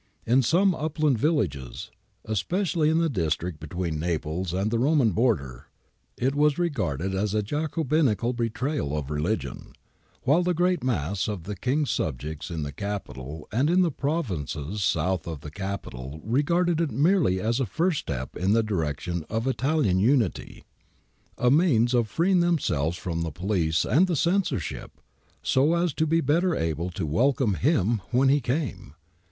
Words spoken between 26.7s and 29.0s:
to welcome' him' when he came.